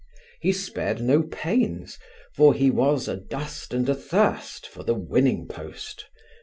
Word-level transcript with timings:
He 0.39 0.51
spared 0.51 0.99
no 0.99 1.21
pains, 1.21 1.99
for 2.33 2.55
he 2.55 2.71
was 2.71 3.07
adust 3.07 3.71
and 3.71 3.87
athirst 3.87 4.65
for 4.65 4.81
the 4.83 4.95
winning 4.95 5.47
post. 5.47 6.07